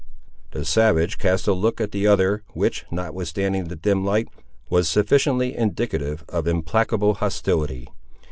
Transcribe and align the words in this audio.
The 0.49 0.65
savage 0.65 1.19
cast 1.19 1.47
a 1.47 1.53
look 1.53 1.79
at 1.79 1.91
the 1.91 2.07
other, 2.07 2.41
which, 2.53 2.85
notwithstanding 2.89 3.65
the 3.65 3.75
dim 3.75 4.03
light, 4.03 4.29
was 4.67 4.89
sufficiently 4.89 5.55
indicative 5.55 6.25
of 6.27 6.47
implacable 6.47 7.13
hostility. 7.13 7.87